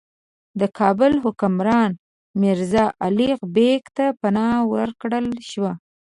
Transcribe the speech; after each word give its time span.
د 0.59 0.61
کابل 0.79 1.13
حکمران 1.23 1.91
میرزا 2.41 2.85
الغ 3.07 3.39
بېګ 3.55 3.83
ته 3.97 4.05
پناه 4.21 4.57
ورکړل 4.73 5.27
شوه. 5.49 5.73